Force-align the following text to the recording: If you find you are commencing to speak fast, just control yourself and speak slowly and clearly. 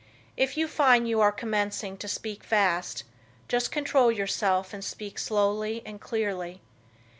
If 0.35 0.57
you 0.57 0.67
find 0.67 1.07
you 1.07 1.21
are 1.21 1.31
commencing 1.31 1.95
to 1.97 2.07
speak 2.07 2.43
fast, 2.43 3.03
just 3.47 3.71
control 3.71 4.11
yourself 4.11 4.73
and 4.73 4.83
speak 4.83 5.19
slowly 5.19 5.83
and 5.85 6.01
clearly. 6.01 6.59